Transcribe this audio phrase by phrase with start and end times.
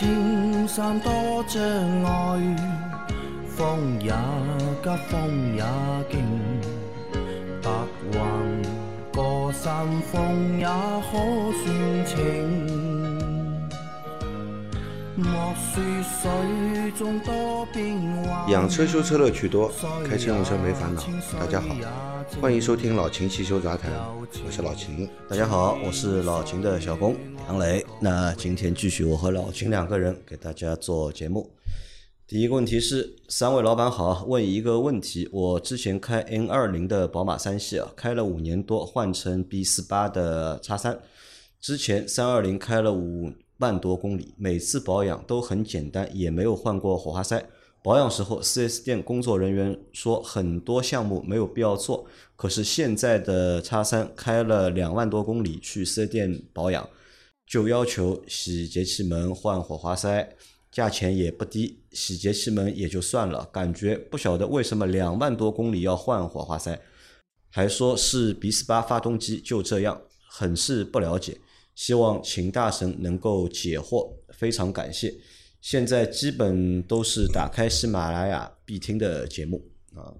[0.00, 1.12] 青山多
[1.46, 1.62] 障
[2.04, 2.56] 碍，
[3.54, 4.10] 风也
[4.82, 5.62] 急，风也
[6.10, 6.24] 劲，
[7.60, 7.70] 白
[8.10, 8.62] 云
[9.12, 12.16] 过山峰也可算情。
[15.16, 19.70] 莫说水中多变幻，养车修车乐趣多，
[20.08, 21.02] 开车用车没烦恼。
[21.38, 21.76] 大家好，
[22.40, 23.90] 欢迎收听老秦汽修杂谈，
[24.46, 25.06] 我是老秦。
[25.28, 27.14] 大家好，我是老秦的小工
[27.50, 27.84] 杨磊。
[27.98, 31.50] 那今天继续我和老秦两个人给大家做节目。
[32.24, 41.00] 第一个问题是，三位老板好，问一个问题：我之前开 N 二零的宝马三系啊，开了五年多，换成 B 四八的叉三，
[41.60, 47.44] 之前三二零开了五万多公里，每次保养都很简单，也没有换过火花塞。
[47.82, 52.06] 保养时候，4S 店工作人员说很多项目没有必要做。
[52.36, 56.88] 可是现在的叉三开了两万多公里去四 S 店保养，
[57.50, 60.36] 就要求洗节气门、换火花塞，
[60.70, 61.82] 价钱也不低。
[61.90, 66.80] 洗节气门也就算了，感觉不晓得为什么两万多公里要换火花塞，
[67.50, 71.40] 还说是 B 四八发动机就这样，很是不了解。
[71.74, 75.12] 希望秦大神能够解惑，非常感谢。
[75.60, 79.60] 现在基本都是打开喜马拉雅必听的节目
[79.96, 80.14] 啊，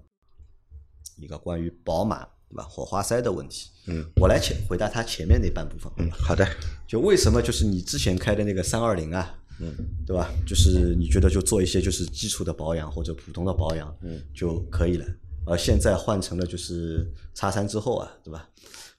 [1.17, 3.69] 一个关于宝马对吧火花塞的问题。
[3.85, 5.89] 嗯，我来前回答他前面那半部分。
[5.97, 6.45] 嗯，好的。
[6.85, 9.73] 就为什么就是你之前开的那个三二零啊，嗯，
[10.05, 10.29] 对吧？
[10.45, 15.05] 就是你觉得就做一些就是基础的保养或者普通的保养，嗯，就可以了。
[15.45, 18.47] 而现在换成了就是叉三之后啊，对吧？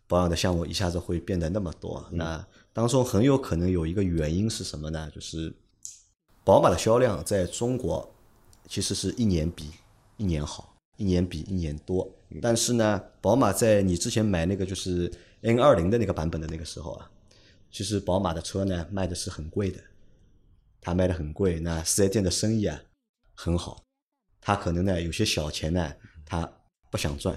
[0.08, 5.10] 保养的项目一下子会变得那么多，那当中很有可能有一个原因是什么呢？
[5.14, 5.52] 就是
[6.42, 8.10] 宝马的销量在中国
[8.66, 9.70] 其实是一年比
[10.16, 12.10] 一年好，一年比一年多。
[12.40, 17.10] 但是呢，宝马在你之前买那个就是 N 二零的那个版本的那个时候啊，
[17.70, 19.78] 其实宝马的车呢卖的是很贵的，
[20.80, 22.80] 它卖的很贵，那四 S 店的生意啊
[23.34, 23.84] 很好，
[24.40, 25.92] 它可能呢有些小钱呢
[26.24, 26.50] 它
[26.90, 27.36] 不想赚。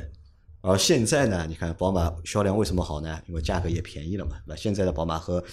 [0.62, 3.22] 而现在呢，你看宝马销量为什么好呢？
[3.28, 4.56] 因为价格也便宜了嘛，对吧？
[4.56, 5.44] 现在的宝马和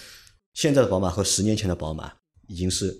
[0.53, 2.11] 现在的宝马和十年前的宝马
[2.47, 2.97] 已经是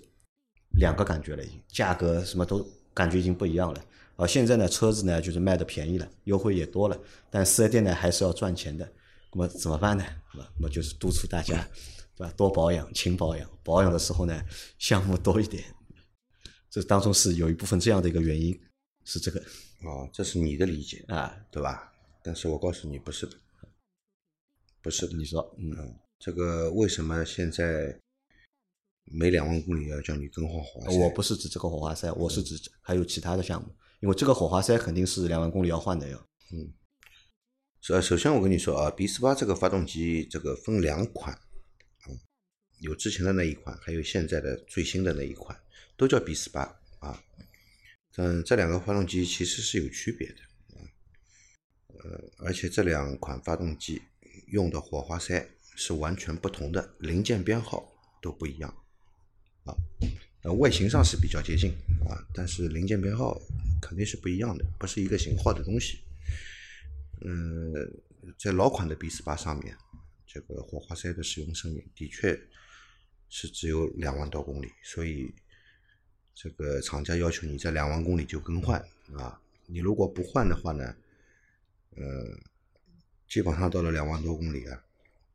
[0.78, 2.64] 两个感觉了，已经价格什么都
[2.94, 3.84] 感觉已经不一样了。
[4.16, 6.96] 而现在呢，车子呢就是卖的便宜了，优惠也多了，
[7.30, 8.88] 但四 S 店呢还是要赚钱的。
[9.32, 10.04] 那么怎么办呢？
[10.32, 10.48] 对吧？
[10.56, 11.68] 那么就是督促大家，
[12.16, 12.32] 对吧？
[12.36, 14.40] 多保养，勤保养，保养的时候呢
[14.78, 15.64] 项目多一点。
[16.70, 18.56] 这当中是有一部分这样的一个原因，
[19.04, 19.40] 是这个
[19.82, 21.36] 哦，这是你的理解，啊。
[21.50, 21.92] 对吧？
[22.22, 23.36] 但是我告诉你，不是的，
[24.80, 25.16] 不是的。
[25.16, 28.00] 你说，嗯，嗯，这个为什么现在
[29.04, 30.98] 每两万公里要叫你更换火花塞？
[30.98, 36.26] 我不是指这个火花塞，我是指还有其他的项目，因为这个火花塞肯定是两万公里要换的哟。
[36.52, 36.72] 嗯
[37.80, 41.38] 首首先我跟你说啊，B 四八这个发动机这个分两款，
[42.08, 42.18] 嗯，
[42.78, 45.54] 有之前的那一款，还有现在的最新的那一款，
[45.94, 46.62] 都叫 B 四八
[47.00, 47.22] 啊。
[48.16, 50.36] 嗯，这两个发动机其实是有区别的，
[51.88, 54.00] 呃，而且这两款发动机
[54.46, 58.74] 用的火花塞是完全不同的，零件编号都不一样
[59.64, 59.76] 啊。
[60.42, 61.70] 呃，外形上是比较接近
[62.06, 63.40] 啊，但是零件编号
[63.80, 66.00] 肯定是不一样的，不是一个型号的东西。
[67.22, 67.72] 嗯，
[68.38, 69.74] 在老款的 B 四八上面，
[70.26, 72.38] 这个火花塞的使用寿命的确
[73.30, 75.34] 是只有两万多公里，所以
[76.34, 78.78] 这个厂家要求你在两万公里就更换
[79.16, 79.40] 啊。
[79.66, 80.94] 你如果不换的话呢，
[81.96, 82.38] 呃，
[83.26, 84.84] 基本上到了两万多公里啊，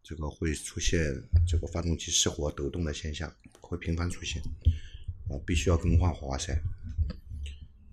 [0.01, 0.99] 这个会出现
[1.47, 4.41] 这个发动机失火抖动的现象，会频繁出现
[5.29, 6.59] 啊，必须要更换火花塞。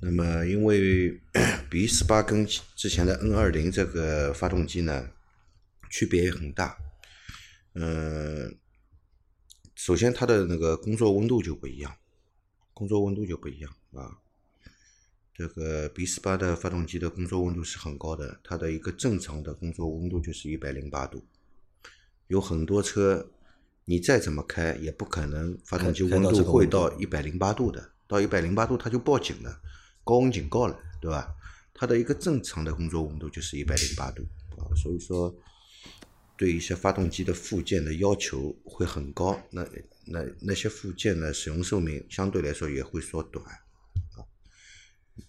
[0.01, 1.21] 那么，因为
[1.71, 5.11] B 四八跟之前的 N 二零这个发动机呢，
[5.91, 6.79] 区别也很大。
[7.75, 8.57] 嗯，
[9.75, 11.97] 首先它的那个工作温度就不一样，
[12.73, 14.19] 工作温度就不一样啊。
[15.35, 21.23] 这个 B 四八的发动机的工作温度是很高的，它的一个正常的工作温度就是一百零八度。
[22.29, 23.31] 有很多车，
[23.85, 29.61] 你再怎么开也不可能发动机温度会到一百零八度的，到一百零八度它就报警了，
[30.05, 31.35] 高温警告了，对吧？
[31.73, 34.23] 它的一个正常的工作温度就是一百零八度
[34.57, 35.35] 啊，所以说
[36.37, 39.67] 对一些发动机的附件的要求会很高，那
[40.07, 44.25] 那那些附件呢，使用寿命相对来说也会缩短啊。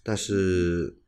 [0.02, 0.98] 但是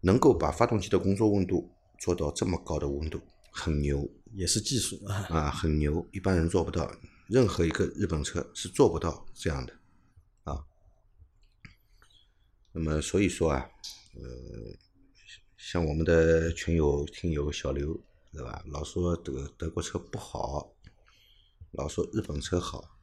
[0.00, 5.26] 能够把发动机的工作温度做到这么高的温度，很牛也是技术啊。
[5.30, 6.90] 啊，很牛，一般人做不到，
[7.28, 9.72] 任何一个日本车是做不到这样的
[10.44, 10.64] 啊。
[12.72, 13.68] 那么所以说啊，
[14.14, 14.22] 呃，
[15.56, 17.98] 像我们的群友听友小刘，
[18.32, 18.62] 对吧？
[18.66, 20.72] 老说德德国车不好，
[21.72, 22.96] 老说日本车好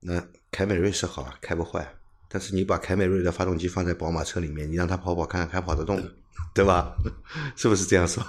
[0.00, 1.94] 那凯美瑞是好，开不坏，
[2.28, 6.02] 但是你把凯美瑞的发动机放在宝马车里面，你让它跑跑看看，还跑得动，
[6.54, 6.96] 对吧？
[7.56, 8.26] 是不是这样说？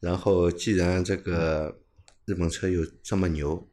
[0.00, 1.80] 然后既然这个
[2.24, 3.68] 日本车有这么牛，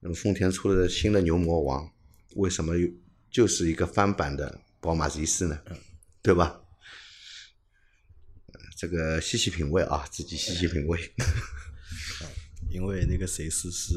[0.00, 1.90] 那么丰田出了新的牛魔王，
[2.36, 2.88] 为什么又
[3.30, 5.58] 就是一个翻版的宝马 Z 四呢？
[6.22, 6.60] 对吧？
[8.76, 10.98] 这个细细品味啊，自己细细品味。
[12.70, 13.94] 因为那个 C 四是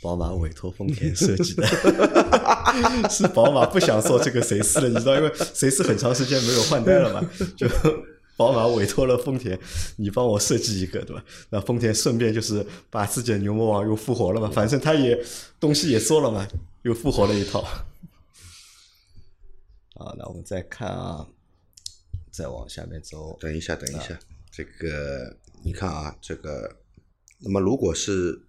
[0.00, 1.66] 宝马委托丰田设计的，
[3.10, 7.66] 是宝马不想做这个 C 四了，你知道，因为 C 四很长时间没有换代了嘛，就
[8.36, 9.58] 宝马委托了丰田，
[9.96, 11.24] 你帮我设计一个，对吧？
[11.50, 15.24] 那丰田顺便就是把自己的牛魔王又复活了嘛，反正他也
[15.58, 16.46] 东西也做了嘛，
[16.82, 17.60] 又复活了一套。
[19.96, 21.26] 啊，那我们再看啊，
[22.30, 24.18] 再往下面走，等一下，等一下，
[24.52, 25.34] 这个
[25.64, 26.76] 你看啊，这个，
[27.38, 28.42] 那么如果是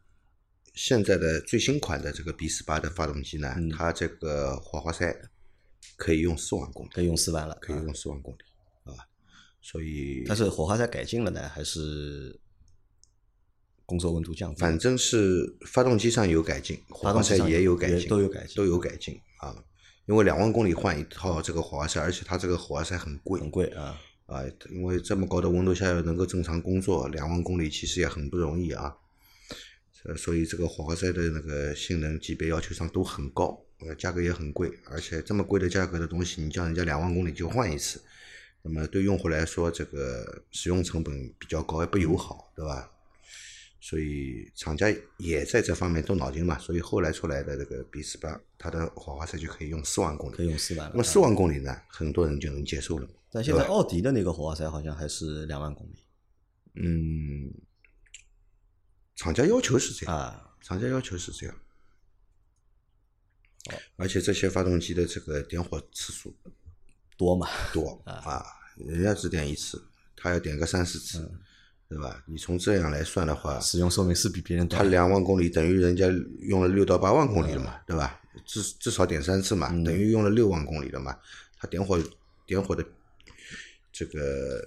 [0.75, 3.69] 现在的最新款的这个 B 四八的发动机呢，嗯。
[3.69, 5.16] 它这个火花塞
[5.95, 8.56] 可以用四万公里，可以用四万了，可以用四万公里，啊，
[9.69, 12.40] 所以它是火花塞改进了呢，还是
[13.86, 14.62] 工作温度降低？
[14.62, 19.54] 反正是发动机上有改进，火花塞也也有改进，都有改进都有改进啊。
[20.06, 24.00] 因为两万公里换一套这个火花塞，而且它这个火花塞很贵，很贵啊。
[24.28, 28.96] 啊，因为这么高的温度下要能够正常工作，两万公里其实也很不容易啊。
[30.06, 38.02] 呃，所以这个火花塞的那个性能级别要求上都很高，呃，价格也很贵，而且这么贵的价格的东西，你叫人家两万公里就换一次，
[38.62, 42.92] 那么对用户来说，这个使用成本比较高，也不友好，对吧？
[43.80, 53.07] 所以厂家也在这方面动脑筋嘛，所以后来出来的这个 B 四八，它的火花塞就可以用四万公里，可以用四万那么四万公里呢，很多人就能接受了。
[53.31, 56.04] 但现在奥迪的那个火花塞好像还是两万公里
[56.74, 57.54] 嗯，
[59.15, 61.56] 厂家要求是这样，啊，厂家要求是这样，
[63.95, 66.36] 而且这些发动机的这个点火次数
[67.18, 67.48] 多嘛？
[67.74, 68.46] 多 啊，
[68.78, 69.84] 人家只点一次，
[70.16, 71.30] 他要点个三四次，
[71.90, 72.24] 对吧？
[72.28, 74.92] 你从这样来算的话，使用寿命是比别人他短。
[74.92, 76.08] 两万公里等于人家
[76.42, 78.22] 用了六到八万公里了嘛，对吧？
[78.46, 81.18] 至至少点三次嘛，等于用了六万公里了嘛。
[81.60, 82.00] 他点火
[82.46, 82.86] 点火的
[83.92, 84.60] 这个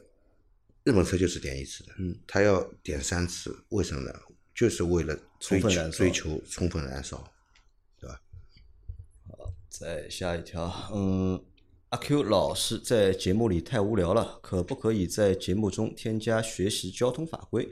[0.82, 4.12] 日本车就是点一次的，嗯，他要点三次，为什么呢？
[4.52, 7.32] 就是为了追求充分追求充分燃烧，
[7.98, 8.20] 对吧？
[9.28, 11.42] 好再下一条，嗯，
[11.90, 17.68] 阿 Q 老师在节目里太无聊了，可不可以在节目中添加学习交通法规？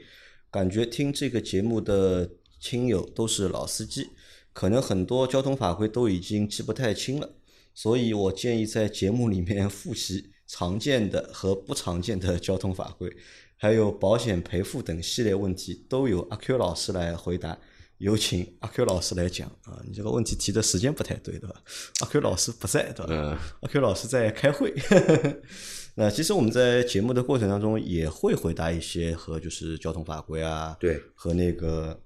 [0.51, 2.29] 感觉听这个节目的
[2.59, 4.09] 亲友都是老司机，
[4.51, 7.33] 可能很多交通法规都已经记不太清了，
[7.73, 13.09] 所以我建议在节目里面复习 常见的和不常见的交通法规，
[13.55, 17.57] 还有保险赔付等系列问题都由阿 Q 老师来回答。
[17.99, 21.55] 有请阿 Q 老师来讲啊，你这个问题提的时间不太对，对吧？
[21.99, 23.07] 阿 Q 老师不在，对吧？
[23.09, 24.73] 嗯阿 Q 老师在开会。
[25.95, 31.99] 那其实我们在节目的过程当中也会回答一些和就是交通法规啊，对，和那个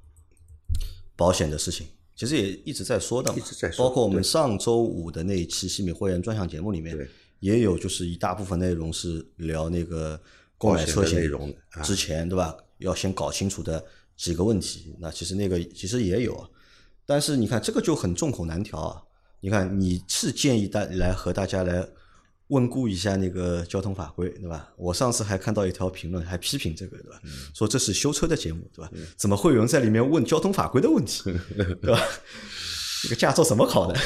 [1.15, 1.85] 保险的事情，
[2.15, 7.07] 其实也一直在说的嘛，一直在说包括我们上周五的那一期西米会员专项节目里面，
[7.39, 10.19] 也有就是一大部分内容是聊那个
[10.57, 12.57] 购买车保险的险内容的啊之前，对吧？
[12.79, 14.95] 要先搞清楚的几个问题。
[14.99, 16.49] 那其实那个其实也有，
[17.05, 19.01] 但是你看这个就很众口难调啊。
[19.39, 21.85] 你看你是建议大来和大家来
[22.47, 24.69] 问顾一下那个交通法规，对吧？
[24.77, 27.19] 我上次还看到一条评论，还批评这个，对吧？
[27.53, 28.89] 说这是修车的节目，对吧？
[29.17, 31.23] 怎么会有人在里面问交通法规的问题，
[31.57, 31.99] 对吧？
[33.03, 33.99] 这个驾照怎么考的？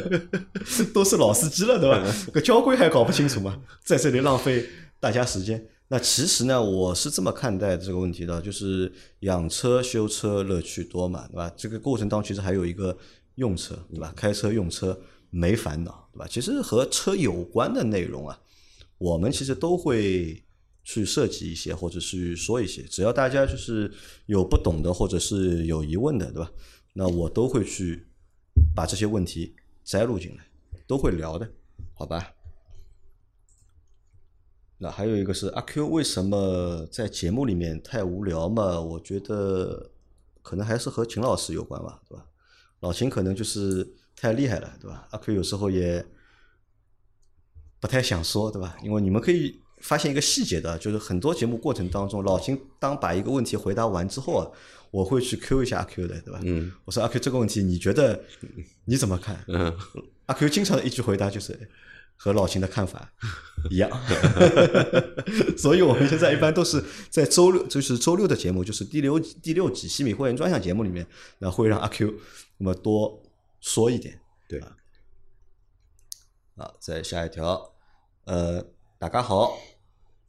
[0.92, 2.04] 都是老司机了，对吧？
[2.34, 3.58] 个交规还搞不清楚吗？
[3.82, 4.68] 在这里浪费
[5.00, 5.66] 大家时间。
[5.88, 11.48] 那其实呢，我是这么看待这个问题的，就是养车修车乐趣多嘛，对吧？
[11.56, 12.96] 这个过程当中其实还有一个
[13.36, 14.12] 用车，对吧？
[14.16, 15.00] 开车用车
[15.30, 16.26] 没烦恼，对吧？
[16.28, 18.36] 其实和车有关的内容啊，
[18.98, 20.42] 我们其实都会
[20.82, 23.88] 去设计一些，或者是说一些，只要大家就是
[24.26, 26.50] 有不懂的，或者是有疑问的，对吧？
[26.94, 28.06] 那我都会去
[28.74, 30.44] 把这些问题摘录进来，
[30.86, 31.48] 都会聊的，
[31.94, 32.32] 好吧？
[34.78, 38.78] 那还有一个是阿 Q 为什么在节目里面太无聊嘛？
[38.80, 39.90] 我觉得
[40.42, 42.26] 可能还是和秦老师有关吧，对吧？
[42.80, 45.08] 老秦可能就是太厉害了，对吧？
[45.10, 46.04] 阿 Q 有时候也
[47.80, 48.76] 不太想说，对吧？
[48.82, 54.50] 因为你们可以发现一个细节的，就是很多节目过程当中，老秦当把一个问题回答完之后啊，
[54.90, 56.40] 我会去 Q 一下阿 Q 的，对吧？
[56.44, 58.22] 嗯我说阿 Q 这个问题你觉得
[58.84, 59.42] 你怎么看？
[59.48, 59.74] 嗯，
[60.26, 61.58] 阿 Q 经常的一句回答就是
[62.16, 63.12] 和老秦的看法
[63.70, 63.90] 一样，
[65.56, 71.06] 所以我们现在一般都是在周六，就是周六的节目，就是第六第六集西米会员专项节目里面，
[71.38, 72.14] 那会让阿 Q
[72.58, 73.22] 那么多
[73.60, 74.20] 说一点。
[74.48, 74.60] 对，
[76.56, 77.74] 啊，再下一条，
[78.24, 78.64] 呃，
[78.98, 79.58] 大家好，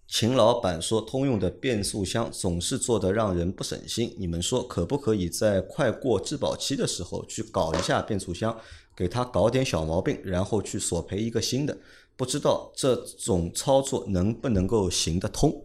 [0.08, 8.60] 秦老板说通用的变速箱总是做的让人不省心，你们说可不可以在快过质保期的时候去搞一下变速箱，
[8.98, 11.78] 给他搞点小毛病，然后去索赔一个新的？
[12.16, 15.64] 不知道这种操作能不能够行得通？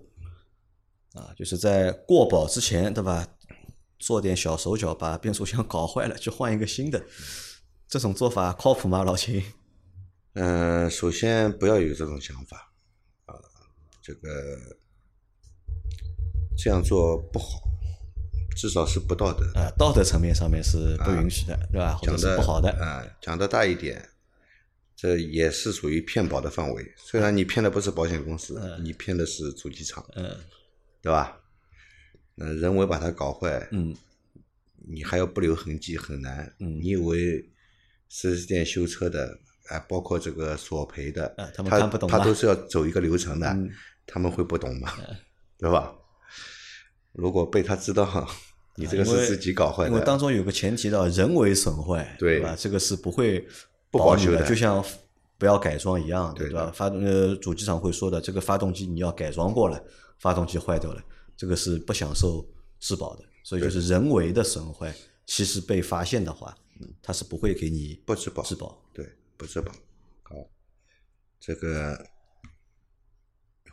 [1.14, 3.26] 啊，就是在过保之前，对吧？
[3.98, 7.02] 做点小手脚，把变速箱搞坏了，就换一个新的，
[7.88, 9.42] 这种做法靠谱吗，老秦？
[10.34, 12.72] 嗯，首先不要有这种想法，
[13.26, 13.34] 啊，
[14.02, 14.58] 这个
[16.56, 17.62] 这样做不好，
[18.54, 19.44] 至少是不道德。
[19.58, 21.94] 啊，道德层面上面是不允许的，对吧？
[21.94, 22.70] 或者讲的是不好的。
[22.72, 24.08] 啊，讲的大一点，
[24.96, 26.94] 这也是属于骗保的范围。
[26.96, 30.36] 虽然你骗的不是保险公司，你骗的是主机厂，嗯
[31.00, 31.36] 对吧？
[32.34, 33.94] 那人为把它搞坏，嗯
[34.88, 36.52] 你还要不留痕迹，很难。
[36.60, 37.44] 嗯你以为
[38.08, 43.70] 四 S 店修车的，哎、包括这个索赔的，啊他们他看不懂吧他都是要走一个流程的，嗯
[44.06, 44.92] 他们会不懂吗？
[45.58, 45.94] 对吧？
[47.12, 48.26] 如果被他知道
[48.76, 52.56] 你这个是自己搞坏的因为当，中有个前提的，人为损坏，对吧？
[52.58, 53.46] 这个是不会
[53.90, 54.82] 不保修的就像
[55.36, 56.72] 不要改装一样，对吧？
[56.74, 59.84] 发动呃，主机厂会说的，这个发动机你要改装过了，
[60.20, 61.02] 发动机坏掉了，
[61.36, 62.46] 这个是不享受
[62.80, 63.24] 质保的。
[63.44, 64.94] 所以就是人为的损坏，
[65.26, 66.56] 其实被发现的话，
[67.02, 68.80] 它是不会给你不质保质保。
[68.94, 69.70] 对，不质保。
[70.22, 70.36] 好，
[71.38, 72.06] 这个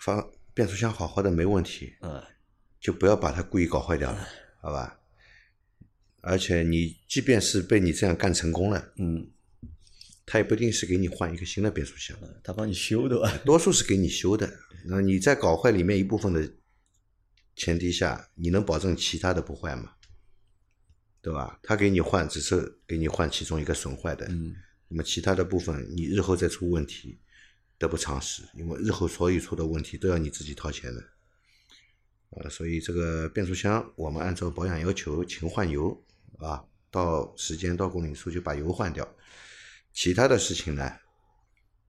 [0.02, 2.22] 发变速箱好好的没问题，嗯
[2.80, 4.28] 就不要把它故意搞坏掉了，
[4.62, 5.00] 好吧？
[6.22, 9.30] 而且你即便是被你这样干成功了，嗯，
[10.26, 13.38] 他也不一定是给你换一个新的变速箱，他帮你修的吧？
[13.46, 14.52] 多数是给你修的。
[14.86, 16.52] 那你在搞坏里面一部分的
[17.56, 19.94] 前提下，你能保证其他的不坏吗？
[21.22, 21.60] 对吧？
[21.64, 24.56] 他给你换，只是给你换其中一个损坏的，嗯
[24.88, 27.20] 那么其他的部分你日后再出问题
[27.78, 31.04] 得不偿失，因为日后所有出的问题都要你自己掏钱的。
[32.32, 36.00] 呃，所以这个变速箱我们按照保养要求勤换油
[36.38, 39.08] 啊，到时间到公里数就把油换掉，
[39.94, 40.92] 其他的事情呢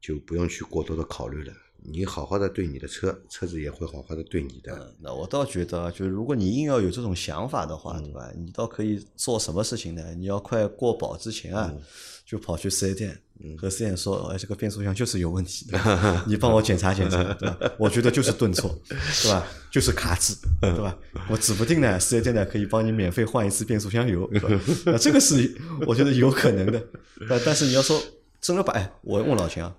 [0.00, 1.52] 就不用去过多的考虑了。
[1.82, 4.72] 你好好的对你的车，车子也会好好的对你的。
[4.74, 8.30] 嗯，那我倒觉得啊，就是如果你硬要有这种想法的话，嗯对吧？
[8.36, 10.14] 你倒可以做什么事情呢？
[10.14, 11.80] 你要快过保之前啊，嗯
[12.26, 13.20] 就跑去四 S 店，
[13.58, 17.58] 和四 S 店说，哎，这个变速箱就是有问题， 对吧你帮我检查检查，对吧？
[17.76, 19.44] 我觉得就是顿挫，对吧？
[19.70, 20.96] 就是卡滞，对吧？
[21.28, 24.48] 我指不定呢，四 S 店呢可以帮你免费换一次变速箱油，对吧？
[24.86, 25.52] 那这个是
[25.88, 26.80] 我觉得有可能的，
[27.28, 28.00] 但但是你要说
[28.40, 29.74] 真的把，哎，我问老秦啊，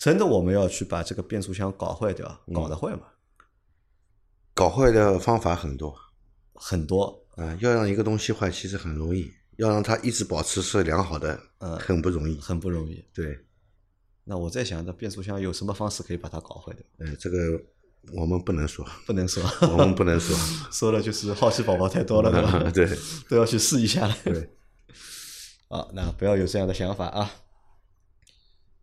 [0.00, 3.02] 真的我们要去把这个变速箱搞坏掉，搞得坏吗？
[4.54, 5.94] 搞坏的方法很多
[6.54, 12.40] 很多，啊、要让一个东西坏其实很容易，要让它一直保持是良好的，嗯很不容易。
[12.40, 13.04] 很不容易。
[13.12, 13.38] 对，
[14.24, 16.82] 那我在想，这变速箱有什么方式可以把它搞坏的？
[17.04, 17.62] 呃，这个
[18.14, 20.34] 我们不能说，不能说， 我们不能说。
[20.72, 22.70] 说了就是好奇宝宝太多了，对吧？
[22.72, 24.16] 对，都要去试一下了。
[24.24, 24.50] 对，
[25.68, 27.30] 啊，那不要有这样的想法啊。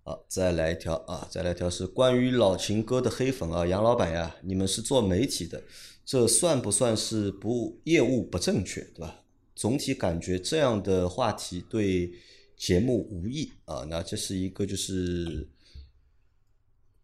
[0.07, 5.61] 好，再来一条啊，再来一条是关于老秦哥的黑粉啊，杨老板呀，你们是做媒体的，
[6.05, 9.25] 这算不算是不业务不正确，对吧？
[9.53, 12.09] 总体感觉这样的话题对
[12.55, 13.85] 节目无益啊。
[13.89, 15.45] 那这是一个就是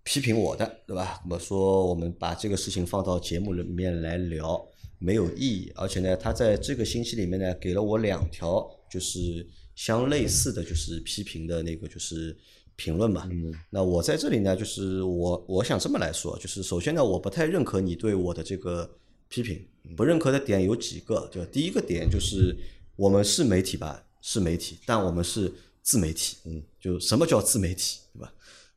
[0.04, 1.20] 批评我的，对吧？
[1.26, 4.66] 那么说我们把这个事情放到节目里面来聊
[4.98, 9.46] 没有意义，而且呢，他在这个星期里面呢给了我两条就是
[9.76, 12.38] 相类似的就是批评的那个就是
[12.76, 13.28] 评论嘛。
[13.32, 18.90] 嗯那我在这里呢，就是我我想这么来说，就是首先呢，我不太认可你对我的这个
[19.28, 19.66] 批评，
[19.96, 22.56] 不认可的点有几个，就第一个点就是
[22.96, 25.52] 我们是媒体吧，是媒体，但我们是
[25.82, 28.34] 自媒体，嗯，就什么叫自媒体，对吧？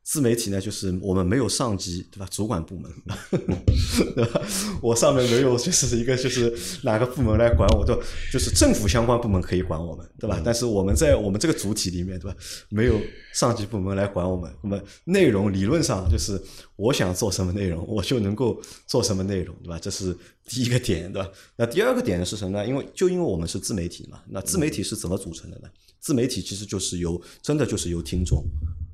[0.07, 2.25] 自媒体呢，就是我们没有上级，对吧？
[2.31, 2.89] 主管部门，
[4.15, 4.41] 对吧？
[4.81, 8.01] 我上面没有就是一个就是哪个部门来管我，对吧？
[8.31, 10.41] 就是政府相关部门可以管我们，对吧？
[10.45, 12.37] 但是我们在我们这个主体里面，对吧？
[12.69, 12.97] 没有
[13.33, 16.41] 上级部门来管我们，那么内容理论上就是
[16.77, 19.77] 我想做什么内容，我就能够做什么内容，对吧？
[19.77, 21.29] 这是第一个点，对吧？
[21.57, 22.65] 那第二个点是什么呢？
[22.65, 25.67] 因为就因为我们是自媒体嘛，那自媒体是怎么组成的呢？
[25.99, 28.41] 自媒体其实就是由真的就是由听众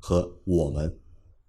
[0.00, 0.92] 和我们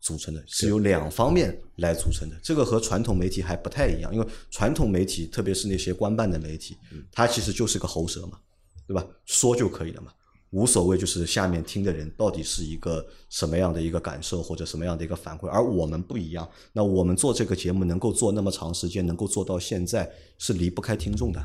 [0.06, 2.36] 组成的，是由两方面来组成的。
[2.44, 6.78] 这个和传统媒体还不太一样，因为传统媒体，特别是那些官办的媒体，
[7.12, 8.38] 它其实就是个喉舌嘛，
[8.86, 9.04] 对吧？
[9.26, 10.12] 说就可以了嘛，
[10.52, 15.48] 无所谓，就是下面听的人到底是一个什么样的一个感受或者什么样的一个反馈。
[15.48, 20.08] 而我们不一样，那我们做这个节目能够做那么长时间，能够做到现在，
[20.38, 21.44] 是离不开听众的。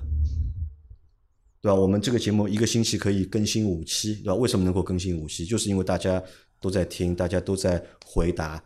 [1.62, 1.74] 对吧？
[1.74, 4.34] 我们这个节目一个星期可以更新五期，对吧？
[4.34, 5.46] 为什么能够更新五期？
[5.46, 6.22] 就是因为大家
[6.60, 8.62] 都在听，大家都在回答，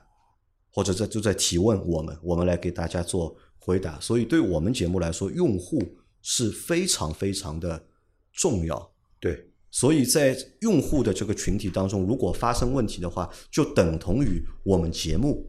[0.70, 3.98] 或者在都在提问我们，我们来给大家做回答。
[4.00, 5.80] 所以对我们节目来说，用户
[6.20, 7.86] 是非常非常的
[8.32, 8.92] 重要。
[9.20, 15.46] 对，所以在用户的这个群体当中，如果发生问题的话，就等同于我们节目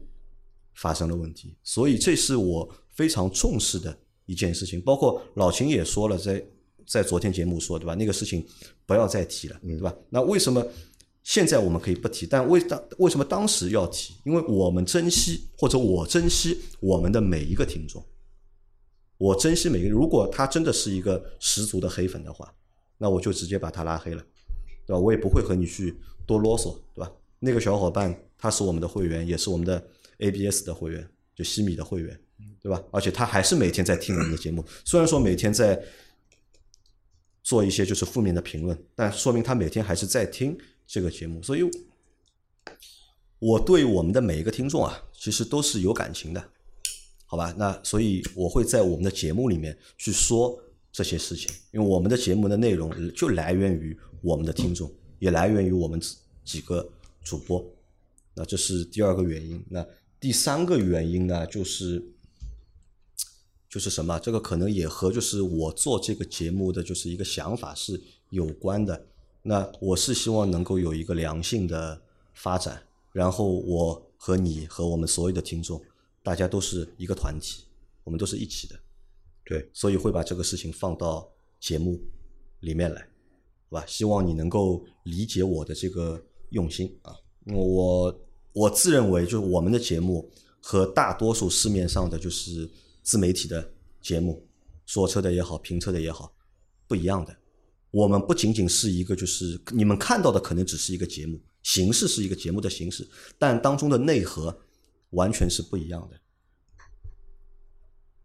[0.74, 1.56] 发生了问题。
[1.62, 4.80] 所以这是我非常重视的一件事情。
[4.80, 6.42] 包括老秦也说了，在
[6.86, 7.94] 在昨天节目说，对吧？
[7.94, 8.46] 那个事情
[8.86, 9.94] 不要再提了，对吧？
[10.08, 10.64] 那为什么
[11.26, 12.24] 现在我们可以不提？
[12.24, 14.14] 但为当为什么当时要提？
[14.24, 18.00] 因为我们珍惜，或者我珍惜我们的每一个听众。
[19.18, 22.54] 我珍惜每一个，如果他真的是一个十足的黑粉的话，
[22.96, 24.24] 那我就直接把他拉黑了，
[24.86, 25.00] 对吧？
[25.00, 27.10] 我也不会和你去多啰嗦，对吧？
[27.40, 29.84] 那个小伙伴他是我们的会员，也是我们的
[30.18, 32.16] ABS 的会员，就西米的会员，
[32.62, 32.80] 对吧？
[32.92, 35.82] 而且他还是每天在听我们的节目，虽然说每天在
[37.46, 41.62] 做一些就是负面的评论，但说明他每天还是在听这个节目，所以
[43.38, 46.44] 我对我们的每一个听众啊，其实都是有感情的。
[47.24, 50.60] 好吧，那所以我会在我们的节目里面去说
[50.90, 56.02] 这些事情，因为我们的节目的内容就来源于我们的听众，也来源于我们
[56.44, 56.84] 几个
[57.22, 57.64] 主播。
[58.34, 59.64] 那这是第二个原因。
[59.70, 59.86] 那
[60.18, 62.04] 第三个原因呢，就是
[63.76, 64.18] 就是什么？
[64.20, 69.06] 这个可能也和就是我做这个节目的就是一个想法是有关的。
[69.42, 72.00] 那我是希望能够有一个良性的
[72.32, 75.78] 发展，然后我和你和我们所有的听众。
[76.22, 77.64] 大家都是一个团体，
[78.02, 78.74] 我们都是一起的，
[79.44, 81.28] 对，所以会把这个事情放到
[81.60, 82.00] 节目
[82.60, 83.02] 里面来，
[83.68, 83.84] 好吧？
[83.86, 87.14] 希望你能够理解我的这个用心啊！
[87.44, 88.20] 我
[88.54, 90.30] 我自认为，就是我们的节目
[90.62, 92.66] 和大多数市面上的就是
[93.06, 94.46] 自媒体的节目，
[94.84, 96.34] 说车的也好，评车的也好，
[96.86, 97.34] 不一样的。
[97.90, 104.62] 我们不仅仅是一个，就是你们看到的可能只是一个节目形式，是一个节目的形式，但当中的内核。
[105.10, 106.20] 完全是不一样的。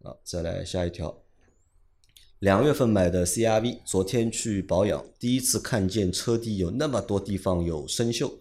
[0.02, 1.22] 好，再来下一条。
[2.40, 8.40] 两月份买的 CRV，昨天去保养，第一次看见车底有那么多地方有生锈，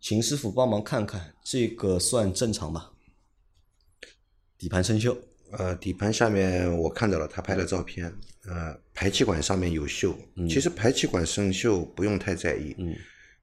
[0.00, 2.92] 请师傅帮忙看看，这个算正常吗？
[4.56, 5.18] 底盘生锈？
[5.52, 8.12] 呃，底盘下面我看到了他拍的照片，
[8.46, 10.14] 呃，排气管上面有锈。
[10.48, 12.74] 其实排气管生锈不用太在意。
[12.78, 12.96] 嗯。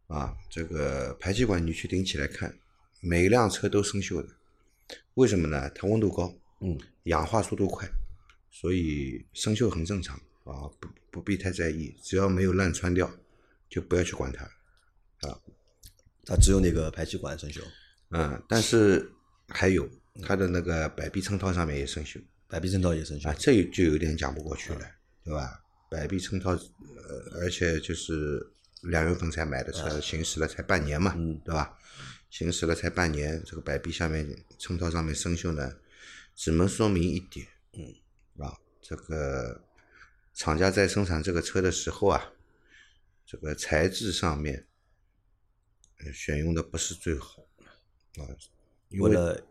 [0.07, 2.57] 啊，这个排气管你去顶起来看，
[3.01, 4.29] 每一辆车都生锈的。
[5.15, 5.69] 为什么呢？
[5.71, 7.85] 它温度高，嗯，氧化速度快，
[8.49, 10.15] 所以生锈很正常
[10.45, 13.11] 啊，不不必太在意，只要没有烂穿掉，
[13.69, 14.45] 就不要去管它，
[15.27, 15.37] 啊，
[16.25, 17.61] 它只有那个排气管生锈，
[18.11, 19.11] 嗯，但是
[19.49, 19.85] 还有
[20.21, 23.29] 它的那个摆臂衬套上面也生锈，摆臂衬套也生锈。
[23.29, 24.81] 啊，这就有点讲不过去了，
[25.23, 25.63] 对吧？
[25.89, 28.45] 摆臂衬套，呃，而且就是
[28.81, 31.77] 两月份才买的车，行驶了才半年嘛，对吧？
[32.29, 35.77] 行驶了才半年，这个摆臂下面衬套上面生锈呢，
[36.35, 39.63] 只能说明一点，嗯，啊，这个
[40.33, 42.33] 厂家在生产这个车的时候啊，
[43.25, 44.67] 这个材质上面
[46.13, 47.47] 选用的不是最好，
[48.17, 48.27] 啊，
[48.99, 49.46] 为了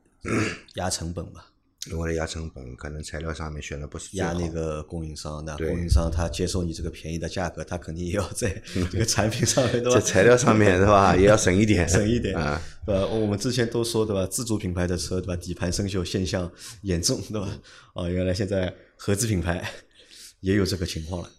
[0.75, 1.53] 压成本吧。
[1.93, 8.61] 为了压成本，可能材料上面选的不是压那个供应商，那供应商他接受你这个便宜的价格，他肯定也要在
[8.91, 9.91] 这个产品上面，对吧？
[9.93, 11.15] 在材料上面，对吧？
[11.15, 12.61] 也要省一点，省一点啊。
[12.89, 14.27] 呃，我们之前都说，对吧？
[14.27, 15.37] 自主品牌的车，对吧？
[15.37, 16.51] 底盘生锈现象
[16.83, 17.57] 严重，对吧？
[17.95, 19.65] 啊，原来现在合资品牌
[20.41, 21.31] 也有这个情况了。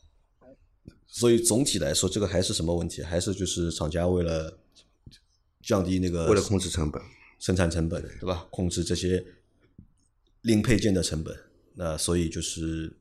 [1.08, 3.04] 所以总体来说，这个还是什么问题？
[3.04, 4.58] 还是就是厂家为了
[5.62, 7.02] 降低那个，为了控制成本，
[7.39, 8.47] 生产成本，对吧？
[8.52, 9.26] 控制这些。
[10.43, 11.38] 零配件的成本，
[11.73, 12.93] 那所以就是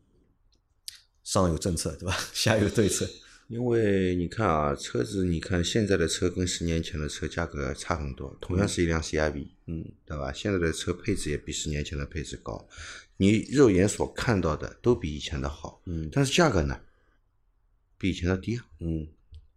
[1.22, 2.16] 上有政策，对吧？
[2.32, 3.08] 下有对策。
[3.46, 10.32] 因为你看啊，车子，你看现在的车跟十年前的车价格差很多，同样是一辆 CRV，嗯，对吧？
[10.32, 12.68] 现在的车配置也比十年前的配置高，
[13.18, 16.80] 你肉眼所看到的都比以前的好，嗯，但是价格呢，
[17.96, 19.06] 比以前的低，嗯，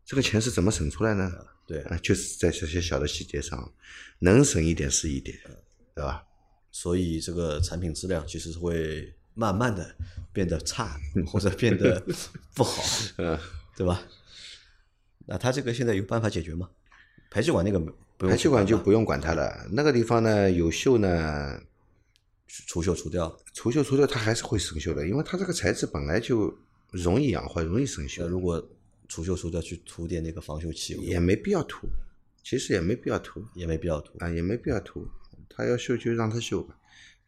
[0.06, 1.34] 这个钱是怎么省出来呢？
[1.70, 3.72] 对，啊，就是在这些小的细节上，
[4.18, 5.38] 能省一点是一点，
[5.94, 6.26] 对吧？
[6.72, 9.96] 所以这个产品质量其实是会慢慢的
[10.34, 12.04] 变得差，或者变得
[12.56, 12.82] 不好，
[13.18, 13.38] 嗯，
[13.78, 14.02] 对吧？
[15.28, 16.68] 那他这个现在有办法解决吗？
[17.30, 17.80] 排气管那个
[18.18, 21.62] 排气管就不用管它了，那个地方呢有锈呢，
[22.48, 26.58] 除锈除掉，除锈除掉它还是会生锈的，因为它这个材质本来就
[26.90, 28.26] 容易氧化，容易生锈。
[28.26, 28.68] 如果
[29.10, 31.90] 除锈除掉去涂点那个防锈漆，也没必要涂，
[32.42, 35.06] 其实也没必要涂，也没必要涂啊，也没必要涂。
[35.50, 36.74] 他要修就让他修吧，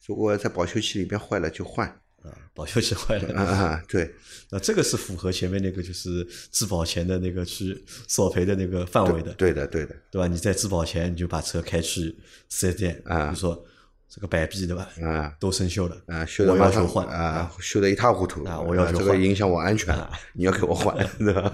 [0.06, 1.90] 如果在保修期里边坏了就换，
[2.22, 4.14] 啊，保修期坏了啊啊，对
[4.52, 10.28] 那这个是符合前面那个就是质保前的那个去索赔的那个范围的，对的对的，对吧？
[10.28, 12.16] 你在质保前你就把车开去
[12.48, 13.66] 四 S 店，啊你说
[14.14, 14.90] 这个摆臂对吧？
[15.02, 21.50] 啊都生锈了，啊，修的我马上换啊，修的一塌糊涂啊我要这个影响我安全啊，你要给我换， 对吧？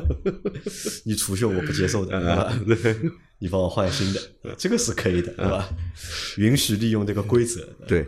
[1.06, 2.20] 你除锈我不接受的，
[2.66, 3.00] 对吧？
[3.38, 4.20] 你帮我换新的，
[4.58, 5.70] 这个是可以的，对吧？
[6.38, 8.02] 允许利用这个规则，对，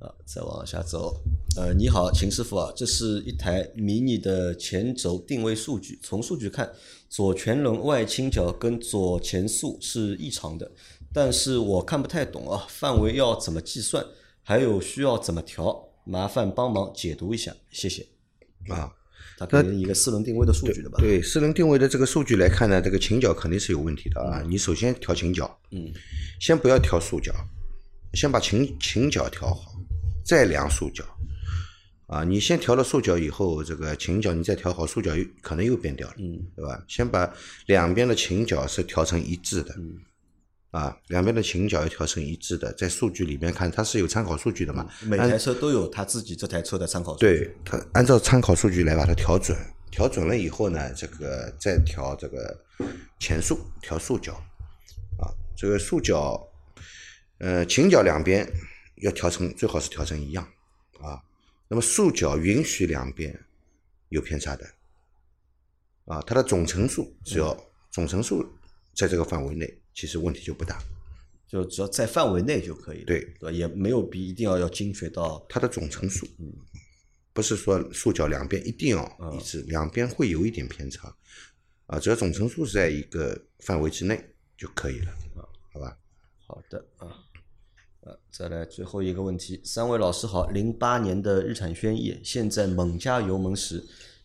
[0.00, 1.22] 啊，再往下走。
[1.54, 5.98] 呃，你好，秦师傅啊，这是一台迷你的前轴定位数据。
[6.02, 6.72] 从数据看，
[7.08, 10.72] 左前轮外倾角跟左前速是异常的，
[11.12, 14.04] 但是我看不太懂啊，范围要怎么计算，
[14.42, 15.88] 还有需要怎么调？
[16.04, 18.04] 麻烦帮忙解读一下，谢谢。
[18.68, 18.92] 啊，
[19.48, 20.98] 它一个四轮定位的数据的吧？
[20.98, 24.42] 对四轮定位的这个数据来看呢，这个倾角肯定是有问题的啊。
[24.48, 25.92] 你首先调倾角，嗯，
[26.40, 27.32] 先不要调竖角，
[28.14, 29.76] 先把倾倾角调好，
[30.24, 31.04] 再量竖角。
[32.08, 36.84] 啊，你先调了竖角以后，这个倾角你再调好，竖角又可能又变掉了，嗯，对吧？
[36.88, 37.32] 先把
[37.66, 39.96] 两边的倾角是调成一致的，嗯，
[40.72, 47.26] 啊，两边的倾角要调成一致的，在数据里面看它是有参考数据的嘛，每台车都有它自己这台车的参考数据。
[47.26, 49.54] 对，它按照参考数据来把它调准，
[49.90, 52.58] 调准了以后呢，这个再调这个
[53.20, 54.32] 前束，调束角，
[55.18, 56.42] 啊，这个束角，
[57.36, 58.50] 呃，倾角两边
[59.02, 60.42] 要调成最好是调成一样，
[61.02, 61.20] 啊，
[61.68, 63.38] 那么束角允许两边
[64.08, 64.66] 有偏差的，
[66.06, 67.54] 啊，它的总乘数只要
[67.90, 68.42] 总乘数
[68.94, 70.82] 在这个范围内，其实问题就不大，
[71.46, 73.50] 就只要在范围内就可以了，对对吧？
[73.50, 76.52] 也没有必一定要要精确到它的总成数，嗯
[77.34, 81.16] 不是说竖角两边一定要一致，两边会有一点偏差，
[81.86, 84.22] 啊，只要总成数是在一个范围之内
[84.58, 85.12] 就可以了，
[85.72, 85.96] 好吧？
[86.46, 87.08] 好的啊，
[88.00, 93.82] 呃，再来最后一个问题，三位老师好，零八年的日产轩逸，现在猛加油门时，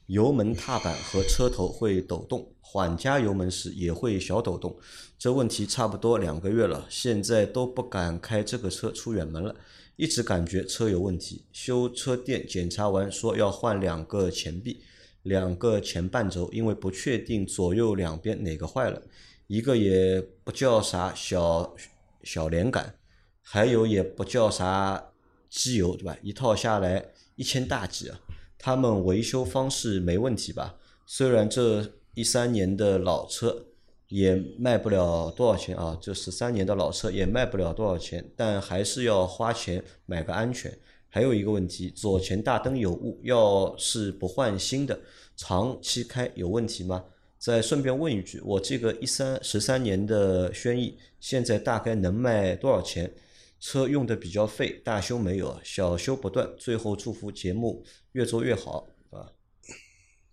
[0.08, 4.78] 油门踏板和车头会抖动，缓加油门时也会小抖动，
[5.18, 9.56] 这问题差不多两个月了，现在都不敢开这个车出远门了，
[9.96, 14.82] 一直感觉车有问题，修车店检查完说要换两个前臂。
[15.24, 19.02] 两个前半轴，因为不确定左右两边哪个坏了，
[19.48, 21.76] 一个也不叫啥小
[22.24, 22.96] 小连杆，
[23.42, 25.12] 还有也不叫啥
[25.50, 26.16] 机油，对吧？
[26.22, 28.18] 一套下来一千大几啊！
[28.58, 30.76] 他们维修方式没问题吧？
[31.06, 31.84] 虽然这
[32.18, 33.68] 一三年的老车
[34.08, 40.76] 也卖不了多少钱啊，这十三年的老车也卖不了多少钱，但还是要花钱买个安全。
[41.10, 45.00] 还有一个问题，左前大灯有雾，要是不换新的，
[45.36, 47.06] 长期开有问题吗？
[47.38, 53.14] 再顺便问一句，我这个一三十三年的轩逸，现在大概能卖多少钱？
[53.60, 56.50] 车用的比较废，大修没有，小修不断。
[56.58, 58.88] 最后祝福节目越做越好，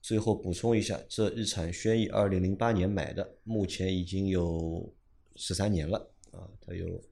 [0.05, 4.93] 最后补充一下，这日产轩逸二零零八年买的，目前已经有
[5.35, 5.97] 十三年了
[6.31, 7.03] 啊，它有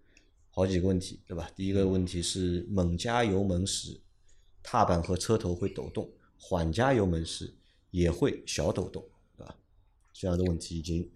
[0.51, 1.51] 好几个问题，对吧？
[1.57, 3.99] 第一个问题是猛加油门时，
[4.63, 6.05] 踏板和车头会抖动；
[6.39, 7.51] 缓加油门时
[7.93, 9.03] 也会小抖动，
[9.39, 9.57] 对吧？
[10.13, 11.11] 这样的问题已经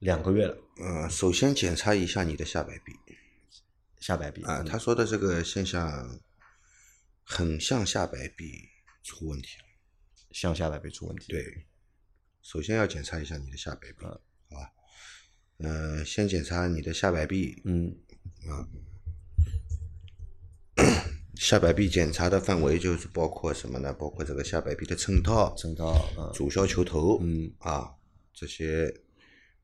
[0.00, 2.92] 两个月了，呃，首先检查一下你的下摆臂
[3.98, 6.20] 下摆臂啊，他说的这个现象
[7.24, 8.52] 很像下摆臂
[9.02, 9.71] 出问题了。
[10.32, 11.32] 向下摆臂出问题。
[11.32, 11.66] 对，
[12.42, 14.18] 首先要检查一下你的下摆臂，啊
[14.50, 14.72] 好吧？
[15.58, 17.94] 呃，先检查你的下摆臂，嗯，
[18.48, 18.66] 啊
[21.36, 23.92] 下摆臂检查的范围就是包括什么呢？
[23.92, 27.90] 包括这个下摆臂的衬套、衬套啊，主销球头，嗯啊，
[28.32, 28.92] 这些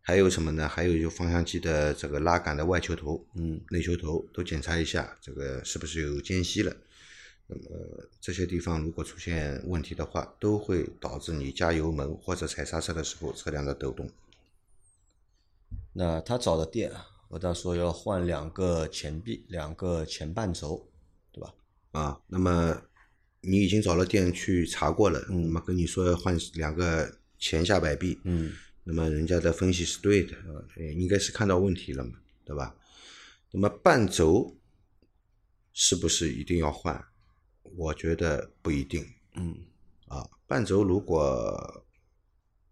[0.01, 0.69] 还有什么呢？
[0.69, 6.77] 还有就方向机的这个拉杆的外球头、嗯内球头都检查一下，这个是不是有间隙了？
[7.51, 7.63] 那么
[8.21, 14.11] 这些地方如果出现问题的话，都会导致你加油门或者踩刹车的时候车辆的抖动。
[15.95, 20.87] 那他找的店啊，和他说要换两个前臂，两个前半轴，
[21.33, 21.55] 对吧？
[21.93, 22.83] 啊，那么
[23.41, 28.53] 你已经找了店去查过了，那么跟你说要换两个前下摆臂，嗯
[28.85, 30.37] 那么人家的分析是对的，
[30.77, 32.77] 呃应该是看到问题了嘛，对吧？
[33.53, 34.55] 那么半轴
[35.73, 37.08] 是不是一定要换？
[37.77, 39.05] 我觉得不一定
[39.35, 39.57] 嗯
[40.07, 40.29] 啊。
[40.47, 41.85] 半轴如果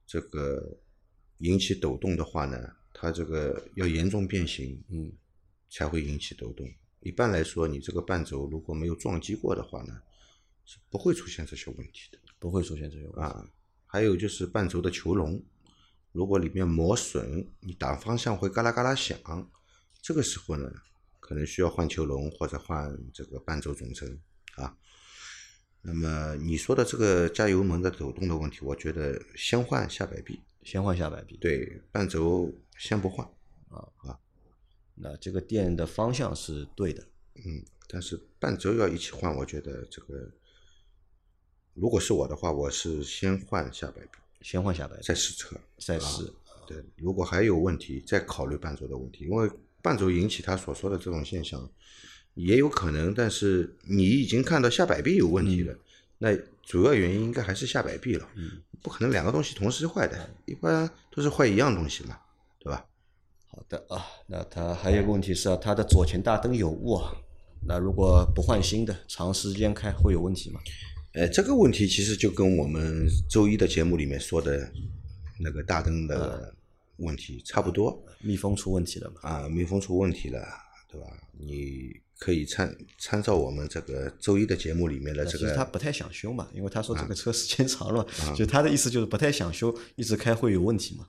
[0.07, 0.79] 这个
[1.39, 2.59] 引起抖动的话呢，
[2.93, 5.13] 它这个要严重变形嗯
[5.69, 6.67] 才会引起抖动。
[7.01, 10.01] 一般来说，你这个半轴如果没有撞击过的话呢，
[10.65, 12.19] 是不会出现这些问题的。
[12.39, 13.21] 不会出现这些问题。
[13.21, 13.49] 啊，
[13.87, 15.43] 还有就是半轴的球笼，
[16.13, 19.19] 如果里面磨损，你打方向会嘎啦嘎啦响，
[20.03, 20.71] 这个时候呢，
[21.21, 24.19] 可能需要换球笼或者换这个半轴总成
[24.57, 24.77] 啊。
[25.89, 31.37] 那么你说的这个加油门的抖动的问题，我觉得先换下摆臂，先换下摆臂。
[31.37, 33.25] 对，半轴先不换
[33.69, 34.19] 啊啊。
[34.97, 40.29] 那这个电的方向是对的，嗯，但是半轴要一起换，我觉得这个，
[41.75, 45.57] 如果是我的话，我是先换下摆臂，先换下摆臂，再试车。
[45.79, 46.33] 再试。
[46.67, 49.49] 对，如果还有问题，再考虑半轴的问题，因为
[49.81, 51.71] 半轴引起他所说的这种现象，
[52.37, 53.13] 也有可能。
[53.13, 55.77] 但是你已经看到下摆臂有问题了，
[56.19, 62.17] 那主要原因应该还是下摆臂了，嗯，不可能两个东西同时坏的，一般都是坏一样东西嘛，
[62.59, 62.87] 对吧？
[63.49, 67.13] 好的啊，那它还有个问题是啊，它的左前大灯有雾啊，
[67.67, 70.61] 那如果不换新的，长时间开会有问题吗？
[71.13, 74.71] 呃，这个问题其实就跟我们周一的节目里面说的
[75.41, 76.55] 那个大灯的
[76.99, 79.21] 问题差不多密封出问题了嘛？
[79.23, 80.47] 啊，密封出问题了，
[80.91, 81.07] 对吧？
[81.33, 91.09] 你可以参参照我们这个周一的节目里面的这其实他，不太想修嘛，因为他说这个车时间长了嘛，就他的意思就是不太想修，一直开会有问题嘛。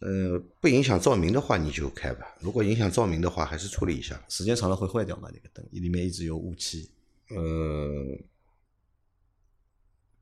[0.00, 4.22] 呃，不影响照明的话你就开吧，如果影响照明的话，还是处理一下。
[4.28, 5.28] 时间长了会坏掉嘛？
[5.32, 6.90] 那个灯里面一直有雾气，
[7.30, 8.18] 呃，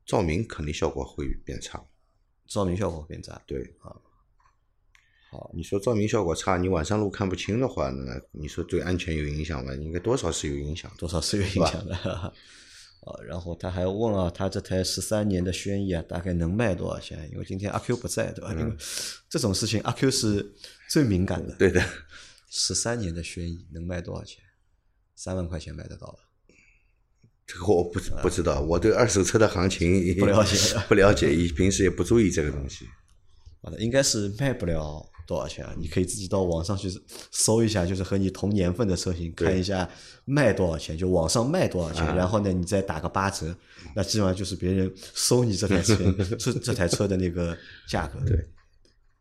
[0.05, 1.83] 照明肯定效果会变差。
[2.47, 3.39] 照明效果变差。
[3.45, 3.93] 对啊，
[5.29, 8.13] 好，你说照明效果差，你晚上路看不清的话呢？
[8.31, 9.73] 你说对安全有影响吗？
[9.75, 10.91] 应该多少是有影响。
[10.97, 11.95] 多少是有影响的。
[13.07, 17.29] 啊，然后他还问啊，他这台十三年的轩逸啊，大概能卖多少钱？
[17.31, 18.53] 因为今天阿 Q 不在，对吧？
[18.53, 18.75] 因为
[19.29, 20.53] 这种事情阿 Q 是
[20.89, 21.55] 最敏感的。
[21.55, 21.81] 对的，
[22.49, 24.43] 十三年的轩逸能卖多少钱？
[25.15, 26.19] 三万块钱买得到吧？
[27.45, 30.57] 这个我不不知道，我对二手车的行情 不了解
[30.89, 32.85] 不了解，平时也不注意这个东西。
[33.67, 35.75] 好的，应该是卖不了多少钱啊？
[35.77, 36.89] 你可以自己到网上去
[37.31, 39.89] 搜一下，就是和你同年份的车型，看一下
[40.23, 43.53] 卖多少钱，就网上卖多少钱，然后呢，你再打个八折，
[43.93, 45.95] 那基本上就是别人收你这台车
[46.39, 47.57] 这这台车的那个
[47.89, 48.21] 价格。
[48.25, 48.41] 对，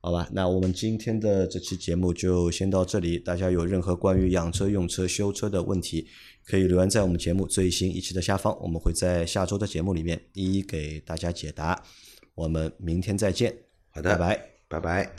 [0.00, 3.18] 好吧，那我们今天的这期节目就先到这里。
[3.18, 6.06] 大家有任何关于养车、用车、修车的问题，
[6.46, 11.82] 可以留言在我们节目最新一期的下方，我们会在下周的节目里面一一给大家解答。
[12.36, 13.56] 我们明天再见，
[13.96, 14.44] 好的，拜拜。
[14.68, 15.10] 拜拜。